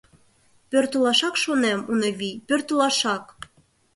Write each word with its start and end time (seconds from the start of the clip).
—Пӧртылашак 0.69 1.35
шонем, 1.43 1.79
Унавий, 1.91 2.35
пӧртылашак! 2.47 3.25